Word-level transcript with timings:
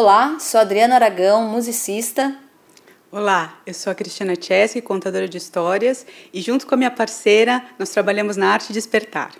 Olá, 0.00 0.38
sou 0.38 0.60
Adriana 0.60 0.94
Aragão, 0.94 1.48
musicista. 1.48 2.32
Olá, 3.10 3.58
eu 3.66 3.74
sou 3.74 3.90
a 3.90 3.96
Cristiana 3.96 4.34
Chesky, 4.40 4.80
contadora 4.80 5.28
de 5.28 5.36
histórias, 5.36 6.06
e 6.32 6.40
junto 6.40 6.68
com 6.68 6.76
a 6.76 6.78
minha 6.78 6.90
parceira, 6.92 7.64
nós 7.76 7.90
trabalhamos 7.90 8.36
na 8.36 8.48
arte 8.48 8.68
de 8.68 8.74
despertar. 8.74 9.32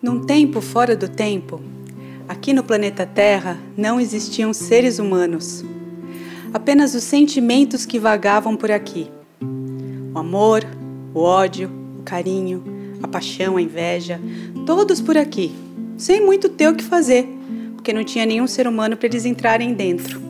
Num 0.00 0.24
tempo 0.24 0.60
fora 0.60 0.94
do 0.94 1.08
tempo, 1.08 1.60
aqui 2.28 2.52
no 2.52 2.62
planeta 2.62 3.04
Terra 3.04 3.58
não 3.76 3.98
existiam 3.98 4.52
seres 4.52 5.00
humanos, 5.00 5.64
apenas 6.54 6.94
os 6.94 7.02
sentimentos 7.02 7.84
que 7.84 7.98
vagavam 7.98 8.56
por 8.56 8.70
aqui: 8.70 9.15
o 10.16 10.18
amor, 10.18 10.66
o 11.12 11.20
ódio, 11.20 11.70
o 11.98 12.02
carinho, 12.02 12.64
a 13.02 13.08
paixão, 13.08 13.58
a 13.58 13.62
inveja, 13.62 14.18
todos 14.64 14.98
por 14.98 15.14
aqui, 15.18 15.54
sem 15.98 16.24
muito 16.24 16.48
ter 16.48 16.68
o 16.68 16.74
que 16.74 16.82
fazer, 16.82 17.28
porque 17.74 17.92
não 17.92 18.02
tinha 18.02 18.24
nenhum 18.24 18.46
ser 18.46 18.66
humano 18.66 18.96
para 18.96 19.08
eles 19.08 19.26
entrarem 19.26 19.74
dentro. 19.74 20.22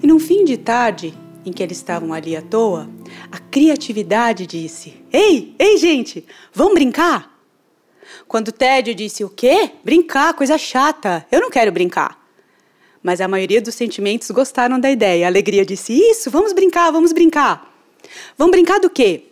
E 0.00 0.06
num 0.06 0.20
fim 0.20 0.44
de 0.44 0.56
tarde, 0.56 1.12
em 1.44 1.52
que 1.52 1.60
eles 1.60 1.76
estavam 1.76 2.12
ali 2.12 2.36
à 2.36 2.42
toa, 2.42 2.88
a 3.32 3.38
criatividade 3.38 4.46
disse: 4.46 4.94
Ei, 5.12 5.56
ei, 5.58 5.76
gente, 5.76 6.24
vamos 6.54 6.74
brincar? 6.74 7.36
Quando 8.28 8.48
o 8.48 8.52
tédio 8.52 8.94
disse: 8.94 9.24
O 9.24 9.28
quê? 9.28 9.72
Brincar, 9.82 10.34
coisa 10.34 10.56
chata. 10.56 11.26
Eu 11.32 11.40
não 11.40 11.50
quero 11.50 11.72
brincar. 11.72 12.16
Mas 13.02 13.20
a 13.20 13.26
maioria 13.26 13.60
dos 13.60 13.74
sentimentos 13.74 14.30
gostaram 14.30 14.78
da 14.78 14.88
ideia. 14.88 15.26
A 15.26 15.28
alegria 15.28 15.66
disse: 15.66 15.92
Isso, 15.92 16.30
vamos 16.30 16.52
brincar, 16.52 16.92
vamos 16.92 17.12
brincar. 17.12 17.77
Vamos 18.36 18.52
brincar 18.52 18.78
do 18.78 18.90
quê? 18.90 19.24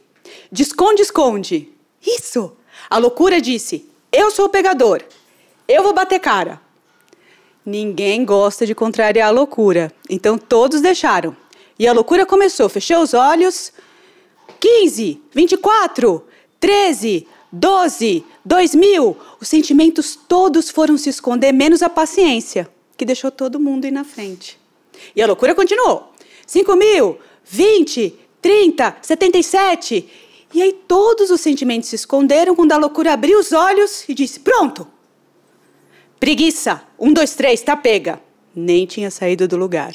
De 0.51 0.63
esconde-esconde. 0.63 1.73
Isso. 2.05 2.57
A 2.89 2.99
loucura 2.99 3.41
disse: 3.41 3.89
Eu 4.13 4.31
sou 4.31 4.47
o 4.47 4.51
pegador. 4.51 5.03
Eu 5.69 5.83
vou 5.83 5.93
bater 5.93 6.21
cara. 6.21 6.61
Ninguém 7.65 8.25
gosta 8.25 8.65
de 8.65 8.75
contrariar 8.75 9.29
a 9.29 9.33
loucura, 9.33 9.93
então 10.09 10.39
todos 10.39 10.81
deixaram. 10.81 11.37
E 11.77 11.87
a 11.89 11.93
loucura 11.93 12.25
começou. 12.25 12.69
Fechei 12.69 12.97
os 12.97 13.13
olhos. 13.13 13.73
15, 14.61 15.21
24, 15.35 16.25
13, 16.61 17.27
12, 17.53 18.25
2000. 18.45 19.17
Os 19.41 19.49
sentimentos 19.49 20.17
todos 20.17 20.71
foram 20.71 20.97
se 20.97 21.11
esconder, 21.11 21.53
menos 21.53 21.83
a 21.83 21.91
paciência, 21.91 22.69
que 22.97 23.05
deixou 23.05 23.31
todo 23.31 23.61
mundo 23.61 23.87
ir 23.87 23.91
na 23.91 24.05
frente. 24.05 24.59
E 25.15 25.21
a 25.21 25.27
loucura 25.27 25.55
continuou. 25.55 26.13
5 26.47 26.77
mil, 26.77 27.19
20, 27.45 28.15
30, 28.47 28.99
77. 29.03 30.09
E 30.55 30.63
aí 30.63 30.73
todos 30.73 31.33
os 31.33 31.41
sentimentos 31.41 31.89
se 31.89 31.97
esconderam 31.97 32.55
quando 32.55 32.71
a 32.71 32.77
loucura 32.77 33.13
abriu 33.13 33.41
os 33.41 33.51
olhos 33.51 34.09
e 34.09 34.15
disse: 34.15 34.39
Pronto! 34.39 34.87
Preguiça, 36.21 36.81
um, 36.97 37.13
dois, 37.13 37.35
três, 37.35 37.61
tá 37.61 37.77
pega. 37.77 38.21
Nem 38.55 38.87
tinha 38.87 39.11
saído 39.11 39.49
do 39.49 39.57
lugar. 39.57 39.95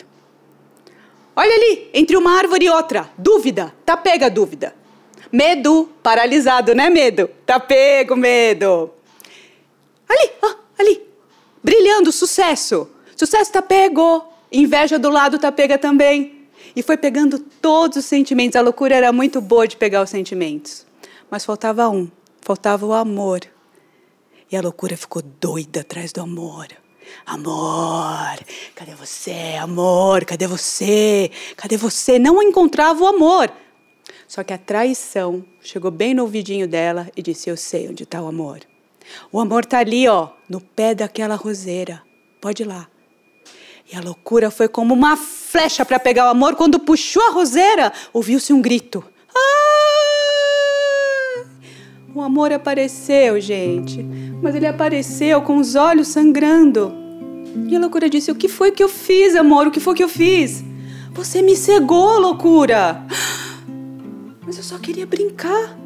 Olha 1.33 1.55
ali, 1.55 1.89
entre 1.93 2.17
uma 2.17 2.37
árvore 2.37 2.65
e 2.65 2.69
outra. 2.69 3.09
Dúvida, 3.17 3.73
tá 3.85 3.95
pega 3.95 4.29
dúvida. 4.29 4.75
Medo, 5.31 5.89
paralisado, 6.03 6.75
né, 6.75 6.89
medo? 6.89 7.29
Tá 7.45 7.57
pego, 7.57 8.17
medo. 8.17 8.91
Ali, 10.09 10.29
ó, 10.41 10.55
ali. 10.77 11.01
Brilhando, 11.63 12.11
sucesso. 12.11 12.89
Sucesso 13.15 13.49
tá 13.49 13.61
pego. 13.61 14.25
Inveja 14.51 14.99
do 14.99 15.09
lado 15.09 15.39
tá 15.39 15.53
pega 15.53 15.77
também. 15.77 16.49
E 16.75 16.83
foi 16.83 16.97
pegando 16.97 17.43
todos 17.61 17.97
os 17.97 18.05
sentimentos. 18.05 18.55
A 18.55 18.61
loucura 18.61 18.95
era 18.95 19.11
muito 19.11 19.39
boa 19.39 19.67
de 19.67 19.77
pegar 19.77 20.01
os 20.01 20.09
sentimentos. 20.09 20.85
Mas 21.29 21.45
faltava 21.45 21.87
um. 21.89 22.09
Faltava 22.41 22.85
o 22.85 22.93
amor. 22.93 23.41
E 24.51 24.57
a 24.57 24.61
loucura 24.61 24.97
ficou 24.97 25.21
doida 25.21 25.81
atrás 25.81 26.11
do 26.11 26.21
amor. 26.21 26.67
Amor, 27.25 28.39
cadê 28.75 28.93
você? 28.95 29.55
Amor, 29.59 30.25
cadê 30.25 30.47
você? 30.47 31.31
Cadê 31.55 31.77
você? 31.77 32.17
Não 32.17 32.41
encontrava 32.41 33.03
o 33.03 33.07
amor. 33.07 33.51
Só 34.27 34.43
que 34.43 34.53
a 34.53 34.57
traição 34.57 35.45
chegou 35.61 35.91
bem 35.91 36.13
no 36.13 36.23
ouvidinho 36.23 36.67
dela 36.67 37.09
e 37.15 37.21
disse: 37.21 37.49
Eu 37.49 37.57
sei 37.57 37.89
onde 37.89 38.03
está 38.03 38.21
o 38.21 38.27
amor. 38.27 38.61
O 39.31 39.39
amor 39.39 39.63
está 39.63 39.79
ali, 39.79 40.07
ó, 40.07 40.29
no 40.49 40.61
pé 40.61 40.95
daquela 40.95 41.35
roseira. 41.35 42.01
Pode 42.39 42.63
ir 42.63 42.65
lá. 42.65 42.87
E 43.91 43.95
a 43.95 44.01
loucura 44.01 44.49
foi 44.49 44.67
como 44.67 44.93
uma 44.93 45.17
flecha 45.51 45.85
para 45.85 45.99
pegar 45.99 46.27
o 46.27 46.29
amor. 46.29 46.55
Quando 46.55 46.79
puxou 46.79 47.21
a 47.27 47.31
roseira, 47.31 47.91
ouviu-se 48.13 48.53
um 48.53 48.61
grito. 48.61 49.03
Ah! 49.35 49.41
O 52.15 52.21
amor 52.21 52.53
apareceu, 52.53 53.39
gente. 53.39 54.01
Mas 54.41 54.55
ele 54.55 54.67
apareceu 54.67 55.41
com 55.41 55.57
os 55.57 55.75
olhos 55.75 56.07
sangrando. 56.07 56.93
E 57.67 57.75
a 57.75 57.79
loucura 57.79 58.09
disse: 58.09 58.31
O 58.31 58.35
que 58.35 58.47
foi 58.47 58.71
que 58.71 58.81
eu 58.81 58.87
fiz, 58.87 59.35
amor? 59.35 59.67
O 59.67 59.71
que 59.71 59.81
foi 59.81 59.93
que 59.93 60.03
eu 60.03 60.09
fiz? 60.09 60.63
Você 61.13 61.41
me 61.41 61.57
cegou, 61.57 62.19
loucura! 62.19 63.05
Mas 64.45 64.57
eu 64.57 64.63
só 64.63 64.77
queria 64.77 65.05
brincar. 65.05 65.77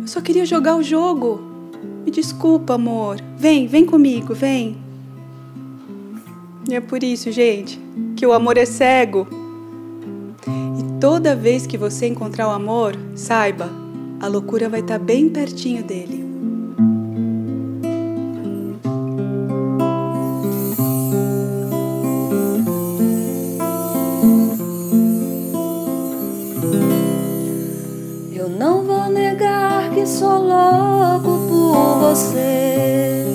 Eu 0.00 0.06
só 0.06 0.20
queria 0.20 0.46
jogar 0.46 0.76
o 0.76 0.82
jogo. 0.82 1.40
Me 2.04 2.10
desculpa, 2.12 2.74
amor. 2.74 3.20
Vem, 3.36 3.66
vem 3.66 3.84
comigo, 3.84 4.32
vem. 4.34 4.76
E 6.68 6.74
é 6.74 6.80
por 6.80 7.02
isso, 7.02 7.32
gente, 7.32 7.80
que 8.18 8.26
o 8.26 8.32
amor 8.32 8.58
é 8.58 8.66
cego. 8.66 9.28
E 10.44 11.00
toda 11.00 11.36
vez 11.36 11.68
que 11.68 11.78
você 11.78 12.08
encontrar 12.08 12.48
o 12.48 12.50
amor, 12.50 12.96
saiba, 13.14 13.70
a 14.18 14.26
loucura 14.26 14.68
vai 14.68 14.80
estar 14.80 14.98
bem 14.98 15.28
pertinho 15.28 15.84
dele. 15.84 16.26
sou 30.06 30.38
louco 30.38 31.46
por 31.48 31.98
você. 32.00 33.26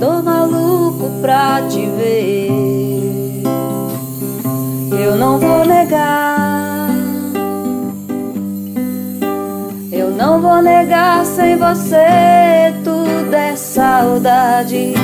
Tô 0.00 0.20
maluco 0.20 1.08
pra 1.22 1.62
te 1.68 1.86
ver. 1.86 2.85
Eu 5.06 5.14
não 5.14 5.38
vou 5.38 5.64
negar. 5.64 6.90
Eu 9.92 10.10
não 10.10 10.40
vou 10.40 10.60
negar 10.60 11.24
sem 11.24 11.56
você. 11.56 12.74
Tudo 12.82 13.32
é 13.32 13.54
saudade. 13.54 14.94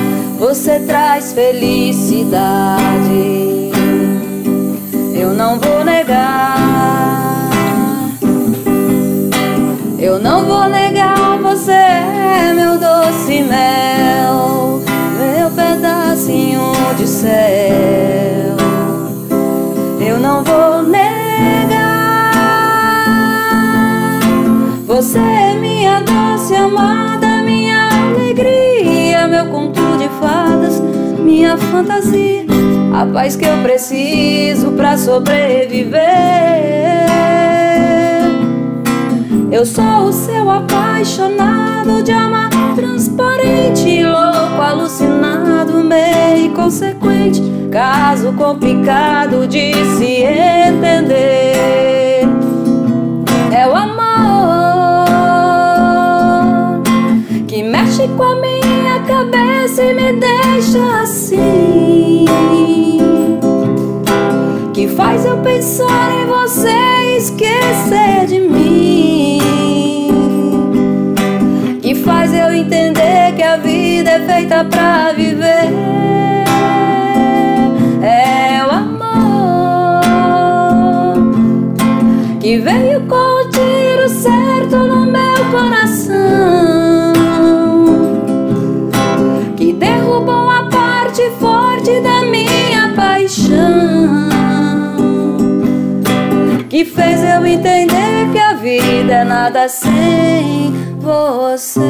Você 0.40 0.80
traz 0.80 1.32
felicidade. 1.32 2.80
Eu 5.14 5.34
não 5.34 5.60
vou 5.60 5.84
negar. 5.84 6.56
Eu 10.00 10.18
não 10.18 10.44
vou 10.44 10.68
negar, 10.68 11.38
você 11.38 11.70
é 11.70 12.52
meu 12.52 12.76
doce 12.76 13.40
mel, 13.42 14.82
meu 15.16 15.48
pedacinho 15.50 16.72
de 16.98 17.06
céu. 17.06 18.51
Vou 20.44 20.82
negar, 20.82 22.32
você 24.86 25.18
é 25.18 25.54
minha 25.60 26.00
doce 26.00 26.54
amada, 26.54 27.42
minha 27.42 27.88
alegria, 27.88 29.26
meu 29.28 29.46
conto 29.46 29.80
de 29.98 30.08
fadas, 30.20 30.80
minha 31.18 31.56
fantasia, 31.56 32.44
a 32.94 33.06
paz 33.06 33.36
que 33.36 33.44
eu 33.44 33.58
preciso 33.62 34.72
pra 34.72 34.98
sobreviver. 34.98 36.02
Eu 39.50 39.66
sou 39.66 40.08
o 40.08 40.12
seu 40.12 40.50
apaixonado 40.50 42.02
de 42.02 42.10
amar 42.10 42.50
transparente, 42.74 44.02
louco, 44.02 44.60
alucinado, 44.60 45.31
meio 45.92 46.52
consequente, 46.54 47.42
caso 47.70 48.32
complicado 48.32 49.46
de 49.46 49.74
se 49.96 50.22
entender. 50.22 52.11
A 73.52 73.56
vida 73.58 74.10
é 74.12 74.20
feita 74.20 74.64
pra 74.64 75.12
viver. 75.12 75.68
É 78.02 78.64
o 78.64 78.70
amor 78.70 80.00
que 82.40 82.56
veio 82.56 83.02
com 83.02 83.14
o 83.14 83.50
tiro 83.50 84.08
certo 84.08 84.78
no 84.78 85.04
meu 85.04 85.44
coração, 85.50 87.12
que 89.54 89.74
derrubou 89.74 90.48
a 90.48 90.64
parte 90.70 91.30
forte 91.38 92.00
da 92.00 92.22
minha 92.22 92.94
paixão, 92.96 94.30
que 96.70 96.86
fez 96.86 97.22
eu 97.22 97.44
entender 97.44 98.30
que 98.32 98.38
a 98.38 98.54
vida 98.54 99.12
é 99.12 99.24
nada 99.24 99.68
sem 99.68 100.91
você. 101.02 101.82